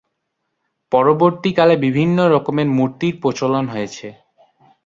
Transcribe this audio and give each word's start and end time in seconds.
পরবর্তীকালে 0.91 1.75
বিভিন্ন 1.85 2.17
রকমের 2.33 2.67
মূর্তির 2.77 3.13
প্রচলন 3.21 3.65
হয়েছে। 3.67 4.07